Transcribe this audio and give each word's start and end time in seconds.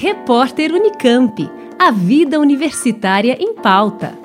Repórter 0.00 0.72
Unicamp. 0.72 1.50
A 1.76 1.90
vida 1.90 2.38
universitária 2.38 3.36
em 3.40 3.52
pauta. 3.52 4.16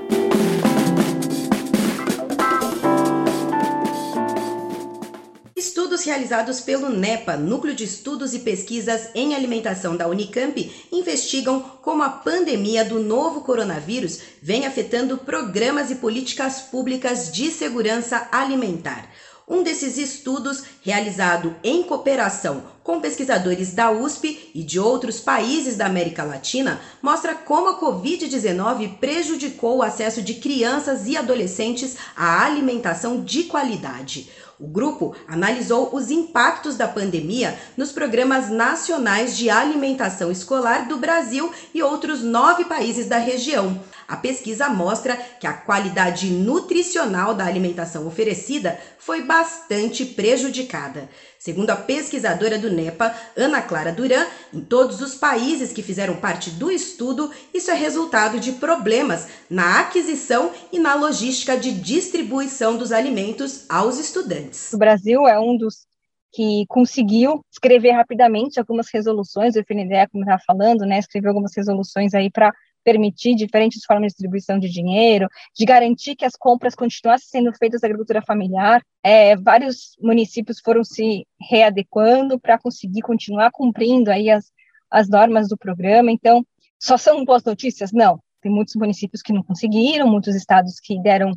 Estudos 5.55 6.03
realizados 6.03 6.61
pelo 6.61 6.89
NEPA, 6.89 7.37
Núcleo 7.37 7.73
de 7.73 7.85
Estudos 7.85 8.35
e 8.35 8.39
Pesquisas 8.41 9.09
em 9.15 9.33
Alimentação 9.33 9.97
da 9.97 10.07
Unicamp, 10.07 10.71
investigam 10.91 11.59
como 11.81 12.03
a 12.03 12.09
pandemia 12.09 12.85
do 12.85 12.99
novo 12.99 13.41
coronavírus 13.41 14.19
vem 14.43 14.67
afetando 14.67 15.17
programas 15.17 15.89
e 15.89 15.95
políticas 15.95 16.61
públicas 16.61 17.31
de 17.31 17.49
segurança 17.49 18.27
alimentar. 18.31 19.09
Um 19.47 19.61
desses 19.61 19.97
estudos, 19.97 20.63
realizado 20.81 21.55
em 21.63 21.83
cooperação 21.83 22.63
com 22.81 23.01
pesquisadores 23.01 23.73
da 23.73 23.91
USP 23.91 24.51
e 24.53 24.63
de 24.63 24.79
outros 24.79 25.19
países 25.19 25.75
da 25.75 25.85
América 25.85 26.23
Latina, 26.23 26.81
mostra 27.01 27.35
como 27.35 27.69
a 27.69 27.79
Covid-19 27.79 28.97
prejudicou 28.99 29.77
o 29.77 29.83
acesso 29.83 30.21
de 30.21 30.35
crianças 30.35 31.07
e 31.07 31.17
adolescentes 31.17 31.97
à 32.15 32.45
alimentação 32.45 33.21
de 33.21 33.43
qualidade. 33.43 34.29
O 34.59 34.67
grupo 34.67 35.13
analisou 35.27 35.93
os 35.93 36.09
impactos 36.09 36.77
da 36.77 36.87
pandemia 36.87 37.57
nos 37.75 37.91
programas 37.91 38.49
nacionais 38.49 39.35
de 39.35 39.49
alimentação 39.49 40.31
escolar 40.31 40.87
do 40.87 40.97
Brasil 40.97 41.51
e 41.73 41.83
outros 41.83 42.21
nove 42.21 42.63
países 42.65 43.07
da 43.07 43.17
região. 43.17 43.81
A 44.07 44.17
pesquisa 44.17 44.69
mostra 44.69 45.15
que 45.15 45.47
a 45.47 45.53
qualidade 45.53 46.29
nutricional 46.29 47.33
da 47.33 47.45
alimentação 47.45 48.05
oferecida 48.07 48.79
foi 48.97 49.23
bastante 49.23 50.05
prejudicada. 50.05 51.09
Segundo 51.37 51.69
a 51.71 51.75
pesquisadora 51.75 52.57
do 52.57 52.71
NEPA, 52.71 53.13
Ana 53.35 53.61
Clara 53.61 53.91
Duran, 53.91 54.25
em 54.53 54.61
todos 54.61 55.01
os 55.01 55.15
países 55.15 55.73
que 55.73 55.83
fizeram 55.83 56.15
parte 56.15 56.49
do 56.51 56.71
estudo, 56.71 57.31
isso 57.53 57.69
é 57.69 57.73
resultado 57.73 58.39
de 58.39 58.53
problemas 58.53 59.27
na 59.49 59.81
aquisição 59.81 60.51
e 60.71 60.79
na 60.79 60.95
logística 60.95 61.57
de 61.57 61.71
distribuição 61.71 62.77
dos 62.77 62.91
alimentos 62.91 63.65
aos 63.69 63.99
estudantes. 63.99 64.71
O 64.71 64.77
Brasil 64.77 65.27
é 65.27 65.39
um 65.39 65.57
dos 65.57 65.85
que 66.33 66.65
conseguiu 66.67 67.45
escrever 67.51 67.91
rapidamente 67.91 68.59
algumas 68.59 68.87
resoluções, 68.91 69.55
o 69.55 69.59
FNDE, 69.59 70.09
como 70.11 70.23
estava 70.23 70.41
falando, 70.45 70.83
né, 70.83 70.97
escreveu 70.97 71.29
algumas 71.29 71.55
resoluções 71.55 72.13
aí 72.15 72.31
para 72.31 72.51
permitir 72.83 73.35
diferentes 73.35 73.83
formas 73.85 74.07
de 74.07 74.15
distribuição 74.15 74.59
de 74.59 74.69
dinheiro, 74.69 75.27
de 75.55 75.65
garantir 75.65 76.15
que 76.15 76.25
as 76.25 76.35
compras 76.35 76.75
continuassem 76.75 77.27
sendo 77.29 77.55
feitas 77.57 77.81
da 77.81 77.87
agricultura 77.87 78.21
familiar. 78.21 78.81
É, 79.03 79.35
vários 79.35 79.95
municípios 80.01 80.59
foram 80.59 80.83
se 80.83 81.25
readequando 81.49 82.39
para 82.39 82.59
conseguir 82.59 83.01
continuar 83.01 83.51
cumprindo 83.51 84.11
aí 84.11 84.29
as, 84.29 84.51
as 84.91 85.09
normas 85.09 85.47
do 85.47 85.57
programa. 85.57 86.11
Então, 86.11 86.45
só 86.79 86.97
são 86.97 87.23
boas 87.23 87.43
notícias? 87.43 87.91
Não. 87.91 88.19
Tem 88.41 88.51
muitos 88.51 88.75
municípios 88.75 89.21
que 89.21 89.31
não 89.31 89.41
conseguiram, 89.41 90.09
muitos 90.09 90.35
estados 90.35 90.79
que 90.79 91.01
deram, 91.01 91.31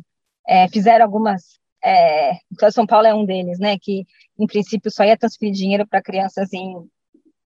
é, 0.47 0.67
fizeram 0.67 1.05
algumas. 1.05 1.57
É, 1.83 2.33
então, 2.51 2.69
São 2.69 2.85
Paulo 2.85 3.07
é 3.07 3.13
um 3.13 3.25
deles, 3.25 3.57
né? 3.59 3.77
Que 3.79 4.05
em 4.37 4.45
princípio 4.45 4.91
só 4.91 5.05
ia 5.05 5.17
transferir 5.17 5.53
dinheiro 5.53 5.87
para 5.87 6.01
crianças 6.01 6.51
em, 6.51 6.75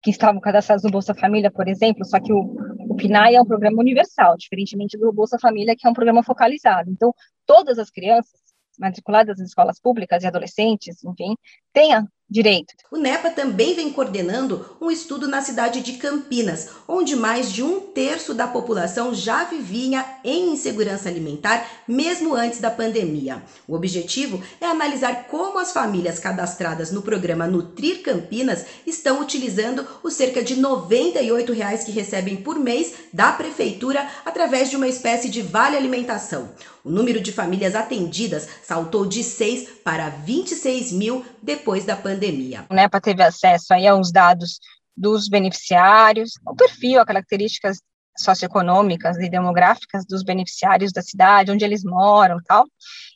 que 0.02 0.10
estavam 0.10 0.40
cadastradas 0.40 0.82
no 0.82 0.90
Bolsa 0.90 1.14
Família, 1.14 1.50
por 1.50 1.68
exemplo, 1.68 2.04
só 2.04 2.18
que 2.18 2.32
o, 2.32 2.56
o 2.90 2.96
PNAE 2.96 3.36
é 3.36 3.40
um 3.40 3.46
programa 3.46 3.78
universal, 3.78 4.36
diferentemente 4.36 4.98
do 4.98 5.12
Bolsa 5.12 5.38
Família, 5.38 5.76
que 5.78 5.86
é 5.86 5.90
um 5.90 5.94
programa 5.94 6.24
focalizado. 6.24 6.90
Então, 6.90 7.14
todas 7.46 7.78
as 7.78 7.88
crianças 7.88 8.40
matriculadas 8.80 9.38
em 9.38 9.44
escolas 9.44 9.78
públicas 9.80 10.24
e 10.24 10.26
adolescentes, 10.26 11.04
enfim, 11.04 11.36
tenham 11.72 12.08
direito. 12.30 12.74
O 12.90 12.96
NEPA 12.96 13.30
também 13.30 13.74
vem 13.74 13.90
coordenando 13.90 14.76
um 14.80 14.90
estudo 14.90 15.26
na 15.26 15.42
cidade 15.42 15.80
de 15.80 15.94
Campinas, 15.94 16.68
onde 16.86 17.16
mais 17.16 17.50
de 17.50 17.62
um 17.62 17.80
terço 17.80 18.32
da 18.32 18.46
população 18.46 19.12
já 19.12 19.44
vivia 19.44 20.04
em 20.22 20.52
insegurança 20.52 21.08
alimentar, 21.08 21.66
mesmo 21.88 22.34
antes 22.34 22.60
da 22.60 22.70
pandemia. 22.70 23.42
O 23.66 23.74
objetivo 23.74 24.40
é 24.60 24.66
analisar 24.66 25.24
como 25.24 25.58
as 25.58 25.72
famílias 25.72 26.18
cadastradas 26.18 26.92
no 26.92 27.02
programa 27.02 27.46
Nutrir 27.46 28.02
Campinas 28.02 28.64
estão 28.86 29.20
utilizando 29.20 29.86
os 30.02 30.14
cerca 30.14 30.42
de 30.42 30.56
98 30.56 31.52
reais 31.52 31.84
que 31.84 31.90
recebem 31.90 32.36
por 32.36 32.58
mês 32.58 32.94
da 33.12 33.32
prefeitura 33.32 34.06
através 34.24 34.70
de 34.70 34.76
uma 34.76 34.86
espécie 34.86 35.28
de 35.28 35.42
vale 35.42 35.76
alimentação. 35.76 36.50
O 36.84 36.90
número 36.90 37.20
de 37.20 37.32
famílias 37.32 37.74
atendidas 37.74 38.48
saltou 38.62 39.06
de 39.06 39.22
6 39.22 39.80
para 39.84 40.08
26 40.08 40.92
mil 40.92 41.24
depois 41.42 41.84
da 41.84 41.96
pandemia. 41.96 42.64
O 42.70 42.74
NEPA 42.74 43.00
teve 43.00 43.22
acesso 43.22 43.74
aí 43.74 43.86
aos 43.86 44.10
dados 44.10 44.58
dos 44.96 45.28
beneficiários, 45.28 46.32
o 46.46 46.54
perfil, 46.54 47.00
as 47.00 47.06
características 47.06 47.78
socioeconômicas 48.18 49.16
e 49.18 49.30
demográficas 49.30 50.04
dos 50.06 50.22
beneficiários 50.22 50.92
da 50.92 51.02
cidade, 51.02 51.50
onde 51.50 51.64
eles 51.64 51.82
moram 51.84 52.38
tal. 52.44 52.64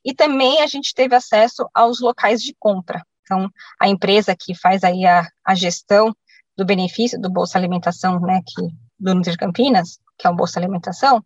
E 0.04 0.14
também 0.14 0.62
a 0.62 0.66
gente 0.66 0.94
teve 0.94 1.14
acesso 1.14 1.68
aos 1.74 2.00
locais 2.00 2.42
de 2.42 2.54
compra. 2.58 3.02
Então, 3.22 3.50
a 3.80 3.88
empresa 3.88 4.36
que 4.38 4.54
faz 4.54 4.84
aí 4.84 5.04
a, 5.06 5.26
a 5.44 5.54
gestão 5.54 6.14
do 6.56 6.64
benefício 6.64 7.20
do 7.20 7.30
Bolsa 7.30 7.58
Alimentação, 7.58 8.20
né, 8.20 8.40
que, 8.46 8.62
do 8.98 9.14
Nutri 9.14 9.36
Campinas, 9.36 9.98
que 10.24 10.28
é 10.28 10.30
o 10.30 10.34
Bolsa 10.34 10.58
Alimentação, 10.58 11.22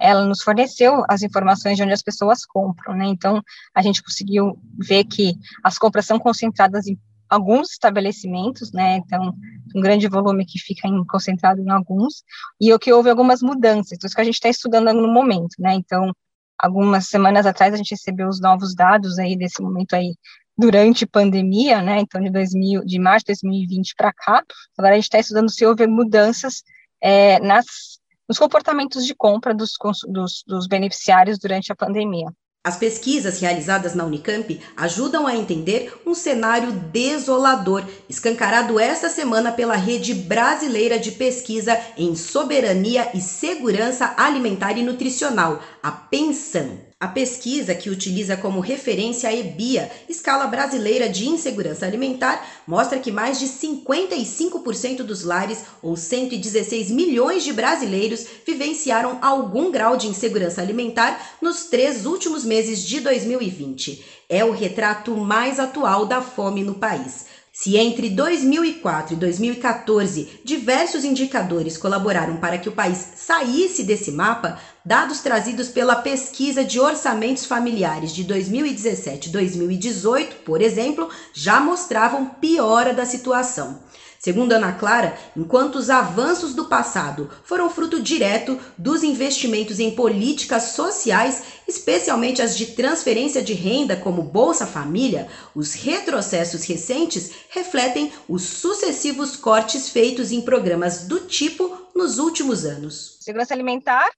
ela 0.00 0.24
nos 0.26 0.42
forneceu 0.42 1.04
as 1.08 1.22
informações 1.22 1.76
de 1.76 1.84
onde 1.84 1.92
as 1.92 2.02
pessoas 2.02 2.44
compram, 2.44 2.96
né? 2.96 3.06
Então, 3.06 3.40
a 3.72 3.80
gente 3.80 4.02
conseguiu 4.02 4.58
ver 4.76 5.04
que 5.04 5.34
as 5.62 5.78
compras 5.78 6.06
são 6.06 6.18
concentradas 6.18 6.88
em 6.88 6.98
alguns 7.28 7.70
estabelecimentos, 7.70 8.72
né? 8.72 8.96
Então, 8.96 9.32
um 9.74 9.80
grande 9.80 10.08
volume 10.08 10.44
que 10.44 10.58
fica 10.58 10.88
em, 10.88 11.04
concentrado 11.06 11.60
em 11.60 11.70
alguns, 11.70 12.24
e 12.60 12.72
o 12.72 12.78
que 12.78 12.92
houve 12.92 13.08
algumas 13.08 13.40
mudanças, 13.40 13.92
então, 13.92 14.08
isso 14.08 14.16
que 14.16 14.20
a 14.20 14.24
gente 14.24 14.34
está 14.34 14.48
estudando 14.48 14.92
no 14.92 15.12
momento, 15.12 15.54
né? 15.60 15.74
Então, 15.74 16.12
algumas 16.58 17.06
semanas 17.06 17.46
atrás 17.46 17.72
a 17.72 17.76
gente 17.76 17.92
recebeu 17.92 18.28
os 18.28 18.40
novos 18.40 18.74
dados 18.74 19.18
aí 19.18 19.36
desse 19.36 19.62
momento 19.62 19.94
aí 19.94 20.14
durante 20.58 21.06
pandemia, 21.06 21.80
né? 21.80 22.00
Então, 22.00 22.20
de 22.20 22.30
2000, 22.30 22.84
de 22.84 22.98
março 22.98 23.26
de 23.26 23.32
2020 23.32 23.94
para 23.96 24.12
cá, 24.12 24.42
agora 24.76 24.94
a 24.94 24.96
gente 24.96 25.04
está 25.04 25.20
estudando 25.20 25.50
se 25.50 25.64
houve 25.64 25.86
mudanças 25.86 26.64
é, 27.00 27.38
nas 27.40 27.99
nos 28.30 28.38
comportamentos 28.38 29.04
de 29.04 29.12
compra 29.12 29.52
dos, 29.52 29.72
dos, 30.06 30.44
dos 30.46 30.68
beneficiários 30.68 31.36
durante 31.36 31.72
a 31.72 31.74
pandemia. 31.74 32.32
As 32.62 32.76
pesquisas 32.76 33.40
realizadas 33.40 33.92
na 33.96 34.04
Unicamp 34.04 34.60
ajudam 34.76 35.26
a 35.26 35.34
entender 35.34 36.00
um 36.06 36.14
cenário 36.14 36.70
desolador, 36.70 37.84
escancarado 38.08 38.78
esta 38.78 39.08
semana 39.08 39.50
pela 39.50 39.74
Rede 39.74 40.14
Brasileira 40.14 40.96
de 40.96 41.10
Pesquisa 41.10 41.76
em 41.96 42.14
Soberania 42.14 43.10
e 43.14 43.20
Segurança 43.20 44.14
Alimentar 44.16 44.78
e 44.78 44.84
Nutricional, 44.84 45.60
a 45.82 45.90
PENSAM. 45.90 46.89
A 47.02 47.08
pesquisa, 47.08 47.74
que 47.74 47.88
utiliza 47.88 48.36
como 48.36 48.60
referência 48.60 49.30
a 49.30 49.34
EBIA, 49.34 49.90
Escala 50.06 50.46
Brasileira 50.46 51.08
de 51.08 51.26
Insegurança 51.26 51.86
Alimentar, 51.86 52.46
mostra 52.66 52.98
que 52.98 53.10
mais 53.10 53.38
de 53.38 53.46
55% 53.46 54.98
dos 54.98 55.24
lares, 55.24 55.64
ou 55.80 55.96
116 55.96 56.90
milhões 56.90 57.42
de 57.42 57.54
brasileiros, 57.54 58.26
vivenciaram 58.46 59.18
algum 59.22 59.70
grau 59.70 59.96
de 59.96 60.08
insegurança 60.08 60.60
alimentar 60.60 61.38
nos 61.40 61.64
três 61.64 62.04
últimos 62.04 62.44
meses 62.44 62.82
de 62.82 63.00
2020. 63.00 64.04
É 64.28 64.44
o 64.44 64.52
retrato 64.52 65.16
mais 65.16 65.58
atual 65.58 66.04
da 66.04 66.20
fome 66.20 66.62
no 66.62 66.74
país. 66.74 67.29
Se 67.62 67.76
entre 67.76 68.08
2004 68.08 69.12
e 69.12 69.16
2014 69.18 70.40
diversos 70.42 71.04
indicadores 71.04 71.76
colaboraram 71.76 72.38
para 72.38 72.56
que 72.56 72.70
o 72.70 72.72
país 72.72 72.96
saísse 73.16 73.84
desse 73.84 74.10
mapa, 74.10 74.58
dados 74.82 75.20
trazidos 75.20 75.68
pela 75.68 75.96
pesquisa 75.96 76.64
de 76.64 76.80
orçamentos 76.80 77.44
familiares 77.44 78.14
de 78.14 78.24
2017 78.24 79.28
e 79.28 79.32
2018, 79.32 80.36
por 80.36 80.62
exemplo, 80.62 81.10
já 81.34 81.60
mostravam 81.60 82.24
piora 82.24 82.94
da 82.94 83.04
situação. 83.04 83.78
Segundo 84.18 84.52
Ana 84.52 84.72
Clara, 84.72 85.16
enquanto 85.34 85.76
os 85.76 85.88
avanços 85.88 86.54
do 86.54 86.66
passado 86.66 87.30
foram 87.42 87.70
fruto 87.70 88.02
direto 88.02 88.58
dos 88.76 89.02
investimentos 89.02 89.80
em 89.80 89.92
políticas 89.92 90.74
sociais, 90.74 91.42
especialmente 91.70 92.42
as 92.42 92.56
de 92.56 92.66
transferência 92.74 93.42
de 93.42 93.54
renda 93.54 93.96
como 93.96 94.22
Bolsa 94.22 94.66
Família, 94.66 95.28
os 95.54 95.72
retrocessos 95.74 96.64
recentes 96.64 97.30
refletem 97.48 98.12
os 98.28 98.42
sucessivos 98.42 99.36
cortes 99.36 99.88
feitos 99.88 100.30
em 100.32 100.42
programas 100.42 101.06
do 101.06 101.20
tipo 101.20 101.88
nos 101.94 102.18
últimos 102.18 102.64
anos. 102.64 103.16
Segurança 103.20 103.54
alimentar 103.54 104.10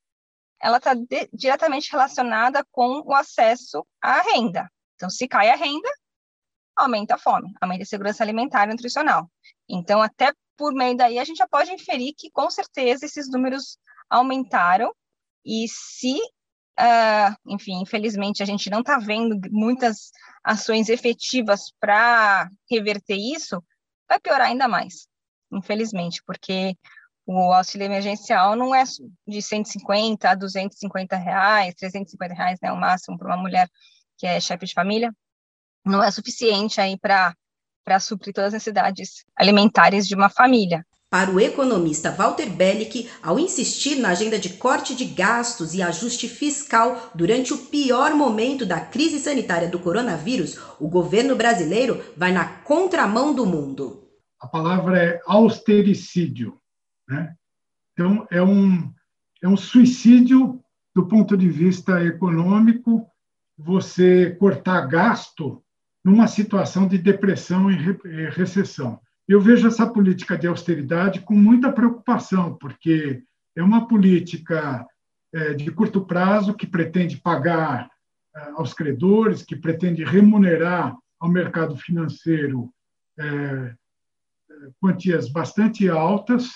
ela 0.62 0.76
está 0.76 0.92
diretamente 1.32 1.90
relacionada 1.90 2.64
com 2.70 3.02
o 3.04 3.12
acesso 3.12 3.84
à 4.00 4.22
renda. 4.22 4.70
Então, 4.94 5.10
se 5.10 5.26
cai 5.26 5.50
a 5.50 5.56
renda, 5.56 5.88
aumenta 6.76 7.16
a 7.16 7.18
fome, 7.18 7.52
aumenta 7.60 7.82
a 7.82 7.86
segurança 7.86 8.22
alimentar 8.22 8.68
e 8.68 8.70
nutricional. 8.70 9.28
Então, 9.68 10.00
até 10.00 10.32
por 10.56 10.72
meio 10.72 10.96
daí, 10.96 11.18
a 11.18 11.24
gente 11.24 11.38
já 11.38 11.48
pode 11.48 11.72
inferir 11.72 12.14
que, 12.16 12.30
com 12.30 12.48
certeza, 12.48 13.04
esses 13.04 13.28
números 13.28 13.76
aumentaram. 14.08 14.94
E 15.44 15.66
se, 15.68 16.16
uh, 16.80 17.34
enfim, 17.54 17.80
infelizmente, 17.82 18.42
a 18.42 18.46
gente 18.46 18.70
não 18.70 18.80
está 18.80 18.98
vendo 18.98 19.38
muitas 19.50 20.10
ações 20.44 20.88
efetivas 20.88 21.72
para 21.80 22.48
reverter 22.70 23.16
isso, 23.16 23.62
vai 24.08 24.18
piorar 24.20 24.48
ainda 24.48 24.68
mais, 24.68 25.06
infelizmente, 25.52 26.22
porque 26.26 26.76
O 27.26 27.52
auxílio 27.52 27.84
emergencial 27.84 28.56
não 28.56 28.74
é 28.74 28.82
de 29.26 29.40
150 29.40 30.28
a 30.30 30.34
250 30.34 31.16
reais, 31.16 31.74
350 31.74 32.34
reais, 32.34 32.58
né, 32.60 32.72
o 32.72 32.76
máximo 32.76 33.16
para 33.16 33.28
uma 33.28 33.36
mulher 33.36 33.68
que 34.18 34.26
é 34.26 34.40
chefe 34.40 34.66
de 34.66 34.74
família, 34.74 35.14
não 35.84 36.02
é 36.02 36.10
suficiente 36.10 36.80
aí 36.80 36.98
para 36.98 37.34
suprir 38.00 38.34
todas 38.34 38.48
as 38.48 38.54
necessidades 38.54 39.24
alimentares 39.36 40.06
de 40.06 40.14
uma 40.14 40.28
família. 40.28 40.84
Para 41.12 41.30
o 41.30 41.38
economista 41.38 42.10
Walter 42.10 42.48
Bellick, 42.48 43.06
ao 43.22 43.38
insistir 43.38 43.96
na 43.96 44.08
agenda 44.08 44.38
de 44.38 44.48
corte 44.54 44.96
de 44.96 45.04
gastos 45.04 45.74
e 45.74 45.82
ajuste 45.82 46.26
fiscal 46.26 47.12
durante 47.14 47.52
o 47.52 47.66
pior 47.66 48.14
momento 48.14 48.64
da 48.64 48.80
crise 48.80 49.18
sanitária 49.18 49.68
do 49.68 49.78
coronavírus, 49.78 50.58
o 50.80 50.88
governo 50.88 51.36
brasileiro 51.36 52.02
vai 52.16 52.32
na 52.32 52.46
contramão 52.46 53.34
do 53.34 53.44
mundo. 53.44 54.08
A 54.40 54.46
palavra 54.48 55.04
é 55.04 55.20
austericídio. 55.26 56.58
Né? 57.06 57.34
Então, 57.92 58.26
é 58.30 58.42
um, 58.42 58.90
é 59.42 59.46
um 59.46 59.56
suicídio 59.56 60.64
do 60.94 61.06
ponto 61.06 61.36
de 61.36 61.50
vista 61.50 62.02
econômico 62.02 63.06
você 63.58 64.30
cortar 64.36 64.86
gasto 64.86 65.62
numa 66.02 66.26
situação 66.26 66.88
de 66.88 66.96
depressão 66.96 67.70
e 67.70 67.76
recessão. 68.30 68.98
Eu 69.32 69.40
vejo 69.40 69.66
essa 69.66 69.86
política 69.86 70.36
de 70.36 70.46
austeridade 70.46 71.20
com 71.20 71.32
muita 71.32 71.72
preocupação, 71.72 72.54
porque 72.54 73.22
é 73.56 73.62
uma 73.62 73.88
política 73.88 74.86
é, 75.32 75.54
de 75.54 75.70
curto 75.70 76.04
prazo 76.04 76.52
que 76.52 76.66
pretende 76.66 77.16
pagar 77.16 77.90
é, 78.36 78.50
aos 78.50 78.74
credores, 78.74 79.42
que 79.42 79.56
pretende 79.56 80.04
remunerar 80.04 80.94
ao 81.18 81.30
mercado 81.30 81.78
financeiro 81.78 82.70
é, 83.18 83.74
quantias 84.78 85.30
bastante 85.30 85.88
altas, 85.88 86.50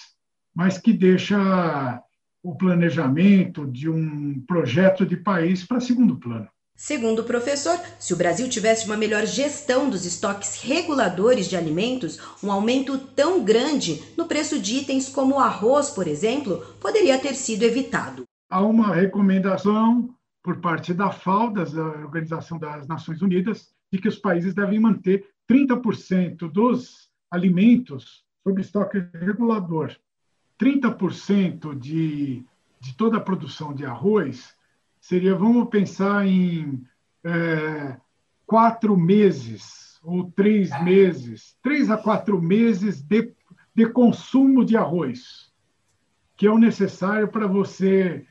mas 0.55 0.77
que 0.77 0.93
deixa 0.93 2.03
o 2.43 2.55
planejamento 2.57 3.67
de 3.67 3.89
um 3.89 4.39
projeto 4.43 5.07
de 5.07 5.17
país 5.17 5.65
para 5.65 5.81
segundo 5.81 6.19
plano. 6.19 6.49
Segundo 6.77 7.21
o 7.21 7.25
professor, 7.25 7.81
se 7.99 8.13
o 8.13 8.17
Brasil 8.17 8.51
tivesse 8.51 8.85
uma 8.85 8.99
melhor 8.99 9.25
gestão 9.25 9.89
dos 9.89 10.05
estoques 10.05 10.61
reguladores 10.63 11.49
de 11.49 11.57
alimentos, 11.57 12.21
um 12.43 12.53
aumento 12.53 12.99
tão 12.99 13.43
grande 13.43 14.03
no 14.15 14.27
preço 14.27 14.61
de 14.61 14.81
itens 14.81 15.09
como 15.09 15.37
o 15.37 15.41
arroz, 15.41 15.89
por 15.89 16.07
exemplo, 16.07 16.59
poderia 16.79 17.19
ter 17.19 17.35
sido 17.35 17.63
evitado. 17.63 18.25
Há 18.51 18.61
uma 18.61 18.95
recomendação 18.95 20.15
por 20.43 20.61
parte 20.61 20.93
da 20.93 21.11
FAO, 21.11 21.51
da 21.51 21.63
Organização 21.63 22.59
das 22.59 22.87
Nações 22.87 23.23
Unidas, 23.23 23.71
de 23.91 23.99
que 23.99 24.09
os 24.09 24.19
países 24.19 24.55
devem 24.55 24.79
manter 24.79 25.27
30% 25.51 26.51
dos 26.53 27.09
alimentos 27.31 28.23
sob 28.45 28.61
estoque 28.61 28.99
regulador. 29.15 29.97
30% 30.61 31.79
de, 31.79 32.45
de 32.79 32.95
toda 32.97 33.17
a 33.17 33.21
produção 33.21 33.75
de 33.75 33.87
arroz 33.87 34.56
seria, 35.07 35.37
vamos 35.37 35.69
pensar 35.69 36.27
em 36.27 36.85
é, 37.23 37.97
quatro 38.45 38.97
meses 38.97 40.01
ou 40.03 40.33
três 40.33 40.69
meses, 40.83 41.57
três 41.63 41.93
a 41.93 41.97
quatro 41.97 42.43
meses 42.43 43.03
de, 43.03 43.33
de 43.73 43.87
consumo 43.87 44.65
de 44.65 44.77
arroz, 44.77 45.53
que 46.37 46.45
é 46.45 46.51
o 46.51 46.59
necessário 46.59 47.29
para 47.29 47.47
você 47.47 48.27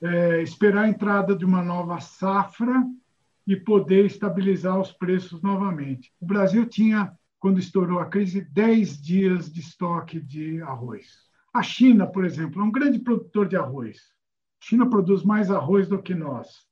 é, 0.00 0.42
esperar 0.42 0.84
a 0.84 0.88
entrada 0.88 1.36
de 1.36 1.44
uma 1.44 1.62
nova 1.62 2.00
safra 2.00 2.82
e 3.46 3.54
poder 3.54 4.06
estabilizar 4.06 4.80
os 4.80 4.90
preços 4.90 5.42
novamente. 5.42 6.10
O 6.18 6.24
Brasil 6.24 6.64
tinha, 6.64 7.12
quando 7.38 7.58
estourou 7.58 7.98
a 7.98 8.06
crise, 8.06 8.40
10 8.40 9.02
dias 9.02 9.52
de 9.52 9.60
estoque 9.60 10.18
de 10.18 10.62
arroz. 10.62 11.26
A 11.52 11.62
China, 11.62 12.06
por 12.06 12.24
exemplo, 12.24 12.62
é 12.62 12.64
um 12.64 12.72
grande 12.72 12.98
produtor 12.98 13.46
de 13.46 13.56
arroz. 13.56 14.15
China 14.68 14.90
produz 14.90 15.22
mais 15.22 15.48
arroz 15.48 15.86
do 15.86 16.02
que 16.02 16.12
nós. 16.12 16.66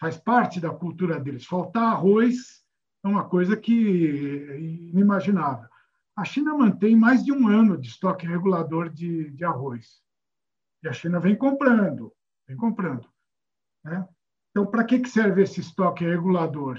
Faz 0.00 0.16
parte 0.16 0.60
da 0.60 0.70
cultura 0.70 1.18
deles. 1.18 1.44
Faltar 1.44 1.92
arroz 1.92 2.64
é 3.04 3.08
uma 3.08 3.28
coisa 3.28 3.56
que 3.56 4.46
é 4.50 4.60
inimaginável. 4.60 5.68
A 6.16 6.24
China 6.24 6.54
mantém 6.54 6.94
mais 6.94 7.24
de 7.24 7.32
um 7.32 7.48
ano 7.48 7.76
de 7.76 7.88
estoque 7.88 8.24
regulador 8.24 8.88
de, 8.88 9.30
de 9.32 9.44
arroz. 9.44 10.00
E 10.80 10.88
a 10.88 10.92
China 10.92 11.18
vem 11.18 11.34
comprando, 11.34 12.12
vem 12.46 12.56
comprando. 12.56 13.08
Né? 13.84 14.06
Então, 14.52 14.64
para 14.64 14.84
que 14.84 15.04
serve 15.08 15.42
esse 15.42 15.58
estoque 15.58 16.04
regulador? 16.04 16.78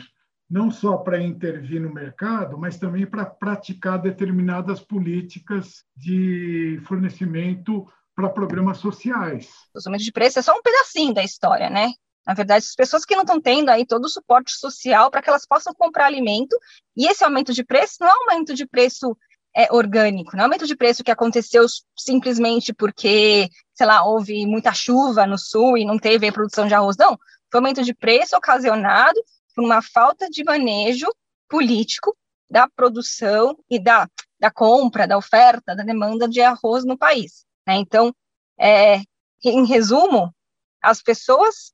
Não 0.50 0.72
só 0.72 0.96
para 0.96 1.22
intervir 1.22 1.82
no 1.82 1.94
mercado, 1.94 2.58
mas 2.58 2.80
também 2.80 3.06
para 3.06 3.26
praticar 3.26 4.02
determinadas 4.02 4.80
políticas 4.80 5.84
de 5.98 6.80
fornecimento 6.86 7.86
para 8.20 8.30
programas 8.30 8.80
sociais. 8.80 9.50
O 9.74 9.80
aumento 9.86 10.04
de 10.04 10.12
preço 10.12 10.40
é 10.40 10.42
só 10.42 10.54
um 10.54 10.62
pedacinho 10.62 11.14
da 11.14 11.24
história, 11.24 11.70
né? 11.70 11.92
Na 12.26 12.34
verdade, 12.34 12.66
as 12.66 12.76
pessoas 12.76 13.06
que 13.06 13.16
não 13.16 13.24
estão 13.24 13.42
tendo 13.42 13.70
aí 13.70 13.86
todo 13.86 14.06
o 14.06 14.10
suporte 14.10 14.52
social 14.52 15.10
para 15.10 15.22
que 15.22 15.30
elas 15.30 15.48
possam 15.48 15.74
comprar 15.74 16.06
alimento, 16.06 16.56
e 16.96 17.08
esse 17.08 17.24
aumento 17.24 17.54
de 17.54 17.64
preço 17.64 17.98
não 18.00 18.08
é 18.08 18.12
um 18.12 18.32
aumento 18.32 18.54
de 18.54 18.68
preço 18.68 19.18
é, 19.56 19.72
orgânico, 19.74 20.34
não 20.34 20.42
é 20.42 20.44
um 20.44 20.46
aumento 20.46 20.68
de 20.68 20.76
preço 20.76 21.04
que 21.04 21.12
aconteceu 21.12 21.66
simplesmente 21.98 22.74
porque, 22.74 23.50
sei 23.74 23.88
lá, 23.88 24.04
houve 24.04 24.46
muita 24.46 24.74
chuva 24.74 25.26
no 25.26 25.38
sul 25.38 25.78
e 25.78 25.86
não 25.86 25.98
teve 25.98 26.32
produção 26.32 26.68
de 26.68 26.74
arroz, 26.74 26.96
não. 26.98 27.18
Foi 27.52 27.60
um 27.60 27.64
aumento 27.64 27.84
de 27.84 27.94
preço 27.94 28.36
ocasionado 28.36 29.20
por 29.56 29.64
uma 29.64 29.82
falta 29.82 30.30
de 30.30 30.44
manejo 30.44 31.08
político 31.50 32.16
da 32.50 32.68
produção 32.68 33.58
e 33.70 33.80
da, 33.80 34.08
da 34.40 34.52
compra, 34.52 35.08
da 35.08 35.18
oferta, 35.18 35.76
da 35.76 35.84
demanda 35.84 36.28
de 36.28 36.42
arroz 36.42 36.86
no 36.86 36.98
país. 36.98 37.44
Né? 37.70 37.76
Então, 37.78 38.12
é, 38.60 39.02
em 39.46 39.64
resumo, 39.64 40.34
as 40.82 41.04
pessoas, 41.04 41.72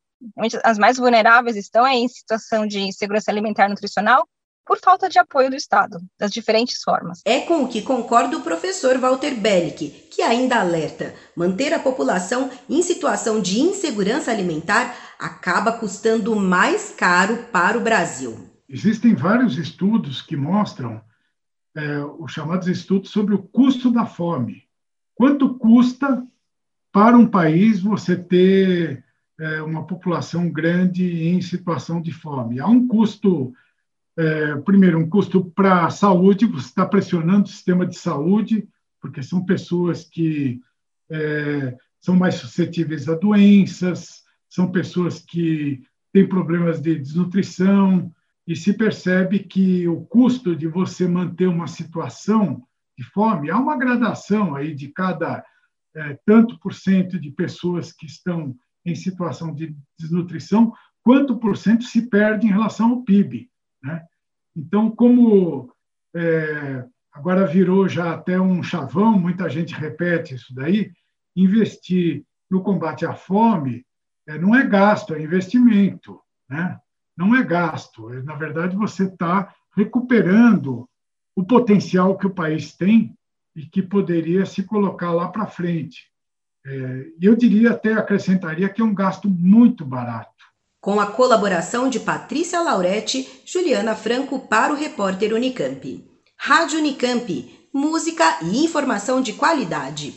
as 0.61 0.77
mais 0.77 0.97
vulneráveis, 0.97 1.55
estão 1.55 1.87
em 1.87 2.05
situação 2.09 2.67
de 2.67 2.91
segurança 2.91 3.31
alimentar 3.31 3.67
e 3.67 3.69
nutricional 3.69 4.27
por 4.65 4.77
falta 4.79 5.07
de 5.07 5.17
apoio 5.17 5.49
do 5.49 5.55
Estado, 5.55 5.99
das 6.19 6.31
diferentes 6.31 6.81
formas. 6.83 7.21
É 7.23 7.41
com 7.41 7.63
o 7.63 7.67
que 7.69 7.81
concorda 7.81 8.35
o 8.35 8.41
professor 8.41 8.97
Walter 8.97 9.35
Bellick, 9.35 9.89
que 10.11 10.21
ainda 10.21 10.59
alerta: 10.59 11.15
manter 11.33 11.71
a 11.73 11.79
população 11.79 12.51
em 12.69 12.81
situação 12.81 13.39
de 13.39 13.61
insegurança 13.61 14.31
alimentar 14.31 14.93
acaba 15.17 15.71
custando 15.71 16.35
mais 16.35 16.91
caro 16.91 17.45
para 17.53 17.77
o 17.77 17.81
Brasil. 17.81 18.49
Existem 18.67 19.15
vários 19.15 19.57
estudos 19.57 20.21
que 20.21 20.35
mostram 20.35 20.99
é, 21.73 21.99
os 22.19 22.33
chamados 22.33 22.67
estudos 22.67 23.11
sobre 23.11 23.33
o 23.33 23.43
custo 23.43 23.91
da 23.91 24.05
fome. 24.05 24.64
Quanto 25.15 25.55
custa 25.55 26.25
para 26.91 27.17
um 27.17 27.25
país 27.25 27.81
você 27.81 28.15
ter 28.15 29.03
é, 29.39 29.61
uma 29.61 29.87
população 29.87 30.49
grande 30.49 31.27
em 31.27 31.41
situação 31.41 32.01
de 32.01 32.11
fome? 32.11 32.59
Há 32.59 32.67
um 32.67 32.87
custo, 32.87 33.53
é, 34.17 34.55
primeiro, 34.57 34.99
um 34.99 35.09
custo 35.09 35.43
para 35.43 35.85
a 35.85 35.89
saúde, 35.89 36.45
você 36.45 36.67
está 36.67 36.85
pressionando 36.85 37.45
o 37.45 37.51
sistema 37.51 37.85
de 37.85 37.97
saúde, 37.97 38.67
porque 39.01 39.23
são 39.23 39.45
pessoas 39.45 40.03
que 40.03 40.61
é, 41.09 41.75
são 41.99 42.15
mais 42.15 42.35
suscetíveis 42.35 43.07
a 43.07 43.15
doenças, 43.15 44.23
são 44.49 44.71
pessoas 44.71 45.19
que 45.19 45.81
têm 46.11 46.27
problemas 46.27 46.81
de 46.81 46.99
desnutrição, 46.99 48.11
e 48.47 48.55
se 48.55 48.73
percebe 48.73 49.39
que 49.39 49.87
o 49.87 50.01
custo 50.01 50.55
de 50.55 50.67
você 50.67 51.07
manter 51.07 51.47
uma 51.47 51.67
situação 51.67 52.63
de 52.97 53.03
fome, 53.03 53.49
há 53.49 53.57
uma 53.57 53.77
gradação 53.77 54.55
aí 54.55 54.73
de 54.73 54.89
cada 54.89 55.43
é, 55.95 56.19
tanto 56.25 56.59
por 56.59 56.73
cento 56.73 57.19
de 57.19 57.31
pessoas 57.31 57.91
que 57.91 58.05
estão 58.05 58.55
em 58.85 58.95
situação 58.95 59.53
de 59.53 59.75
desnutrição, 59.97 60.73
quanto 61.03 61.37
por 61.37 61.57
cento 61.57 61.83
se 61.83 62.07
perde 62.07 62.47
em 62.47 62.51
relação 62.51 62.91
ao 62.91 63.03
PIB. 63.03 63.49
Né? 63.81 64.05
Então, 64.55 64.91
como 64.91 65.73
é, 66.15 66.85
agora 67.11 67.47
virou 67.47 67.87
já 67.87 68.13
até 68.13 68.39
um 68.39 68.61
chavão, 68.61 69.17
muita 69.17 69.49
gente 69.49 69.73
repete 69.73 70.35
isso 70.35 70.53
daí, 70.53 70.91
investir 71.35 72.25
no 72.49 72.61
combate 72.61 73.05
à 73.05 73.13
fome 73.13 73.85
é, 74.27 74.37
não 74.37 74.55
é 74.55 74.65
gasto, 74.65 75.13
é 75.13 75.21
investimento. 75.21 76.19
Né? 76.49 76.79
Não 77.15 77.35
é 77.35 77.43
gasto. 77.43 78.09
Na 78.23 78.35
verdade, 78.35 78.75
você 78.75 79.05
está 79.05 79.53
recuperando 79.75 80.89
o 81.35 81.43
potencial 81.43 82.17
que 82.17 82.25
o 82.25 82.33
país 82.33 82.73
tem 82.73 83.13
e 83.55 83.65
que 83.65 83.81
poderia 83.81 84.45
se 84.45 84.63
colocar 84.63 85.11
lá 85.11 85.27
para 85.27 85.45
frente. 85.45 86.09
É, 86.65 87.05
eu 87.21 87.35
diria 87.35 87.71
até 87.71 87.93
acrescentaria 87.93 88.69
que 88.69 88.81
é 88.81 88.85
um 88.85 88.95
gasto 88.95 89.29
muito 89.29 89.85
barato. 89.85 90.31
Com 90.81 90.99
a 90.99 91.07
colaboração 91.07 91.89
de 91.89 91.99
Patrícia 91.99 92.61
Lauretti, 92.61 93.27
Juliana 93.45 93.95
Franco 93.95 94.39
para 94.39 94.71
o 94.71 94.75
repórter 94.75 95.33
Unicamp. 95.33 96.05
Rádio 96.37 96.79
Unicamp, 96.79 97.67
música 97.73 98.39
e 98.43 98.63
informação 98.63 99.21
de 99.21 99.33
qualidade. 99.33 100.13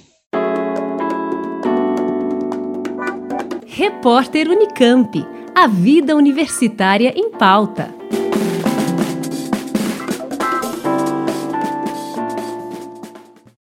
Repórter 3.66 4.48
Unicamp, 4.50 5.24
a 5.54 5.66
vida 5.66 6.16
universitária 6.16 7.12
em 7.16 7.30
pauta. 7.30 7.94